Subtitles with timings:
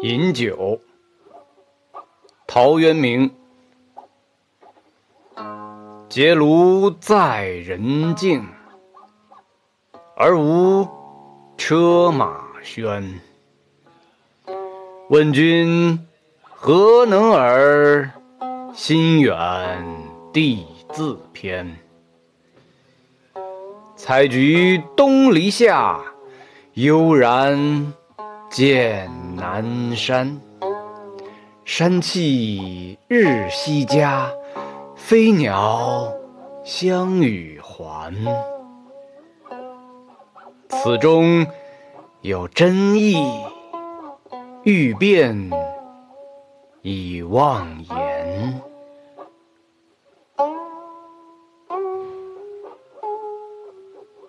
[0.00, 0.80] 饮酒，
[2.46, 3.30] 陶渊明。
[6.08, 8.46] 结庐在人境，
[10.16, 10.88] 而无
[11.56, 13.18] 车马喧。
[15.08, 15.98] 问君
[16.42, 18.08] 何能尔？
[18.74, 19.34] 心远
[20.32, 21.76] 地自偏。
[23.96, 26.00] 采菊东篱下，
[26.74, 27.92] 悠然
[28.50, 30.40] 见南山。
[31.64, 34.30] 山气日夕佳，
[34.96, 36.10] 飞鸟
[36.64, 38.14] 相与还。
[40.70, 41.46] 此中
[42.22, 43.16] 有真意，
[44.62, 45.50] 欲辨
[46.80, 48.60] 已忘言。